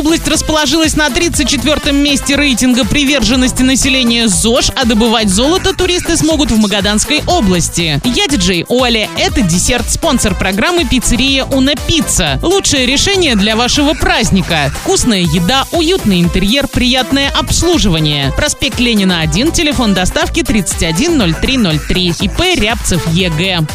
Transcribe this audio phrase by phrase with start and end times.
[0.00, 6.58] область расположилась на 34-м месте рейтинга приверженности населения ЗОЖ, а добывать золото туристы смогут в
[6.58, 8.00] Магаданской области.
[8.06, 9.10] Я диджей Оля.
[9.18, 12.38] Это десерт, спонсор программы «Пиццерия Una Pizza».
[12.40, 14.72] Лучшее решение для вашего праздника.
[14.80, 18.32] Вкусная еда, уютный интерьер, приятное обслуживание.
[18.34, 22.14] Проспект Ленина 1, телефон доставки 310303.
[22.20, 23.66] ИП Рябцев Е.Г..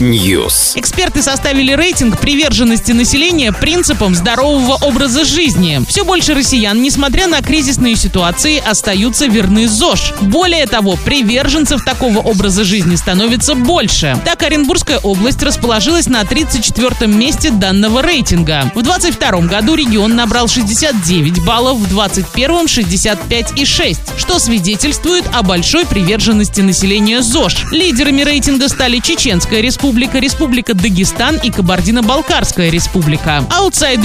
[0.00, 0.72] News.
[0.74, 5.82] Эксперты составили рейтинг приверженности населения принципам здорового образа жизни.
[5.88, 10.14] Все больше россиян, несмотря на кризисные ситуации, остаются верны ЗОЖ.
[10.22, 14.20] Более того, приверженцев такого образа жизни становится больше.
[14.24, 18.72] Так, Оренбургская область расположилась на 34-м месте данного рейтинга.
[18.74, 26.60] В 22 году регион набрал 69 баллов, в 21-м 65,6, что свидетельствует о большой приверженности
[26.60, 27.66] населения ЗОЖ.
[27.70, 33.44] Лидерами рейтинга стали Чеченская республика, Республика Дагестан и Кабардино-Балкарская республика.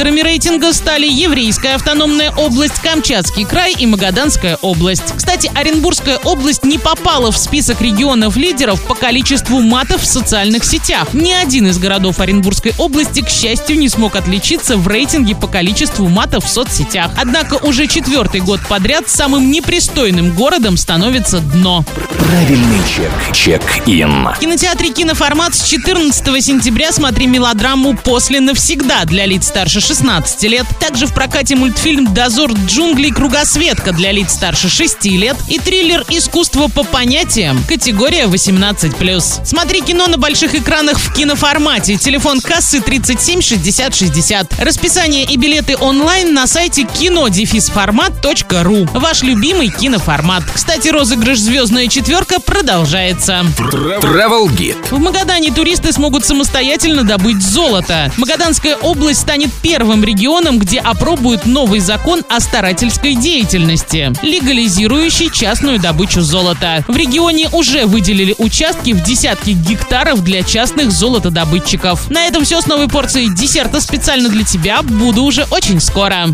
[0.02, 5.14] Аутсайдерами рейтинга стали Еврейская автономная область, Камчатский край и Магаданская область.
[5.16, 11.14] Кстати, Оренбургская область не попала в список регионов-лидеров по количеству матов в социальных сетях.
[11.14, 16.08] Ни один из городов Оренбургской области, к счастью, не смог отличиться в рейтинге по количеству
[16.08, 17.12] матов в соцсетях.
[17.16, 21.86] Однако уже четвертый год подряд самым непристойным городом становится дно.
[22.18, 23.36] Правильный чек.
[23.36, 24.30] Чек-ин.
[24.30, 30.66] В кинотеатре «Киноформат» с 14 сентября смотри мелодраму «После навсегда» для лиц старше 16 лет.
[30.80, 33.12] Также в прокате мультфильм «Дозор джунглей.
[33.12, 39.46] Кругосветка» для лиц старше 6 лет и триллер «Искусство по понятиям» категория 18+.
[39.46, 41.98] Смотри кино на больших экранах в киноформате.
[41.98, 44.64] Телефон кассы 37 60 60.
[44.64, 48.88] Расписание и билеты онлайн на сайте кинодефисформат.ру.
[48.94, 50.44] Ваш любимый киноформат.
[50.54, 53.44] Кстати, розыгрыш «Звездная четверка» продолжается.
[53.58, 54.78] Travel Guide.
[54.90, 58.10] В Магадане туристы смогут самостоятельно добыть золото.
[58.16, 66.20] Магаданская область станет первым регионом, где опробуют новый закон о старательской деятельности, легализирующий частную добычу
[66.20, 66.84] золота.
[66.90, 72.10] В регионе уже выделили участки в десятки гектаров для частных золотодобытчиков.
[72.10, 74.82] На этом все с новой порцией десерта специально для тебя.
[74.82, 76.28] Буду уже очень скоро.